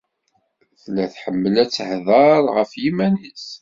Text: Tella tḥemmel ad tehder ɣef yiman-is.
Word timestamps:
Tella 0.81 1.05
tḥemmel 1.13 1.55
ad 1.63 1.69
tehder 1.69 2.41
ɣef 2.55 2.71
yiman-is. 2.81 3.47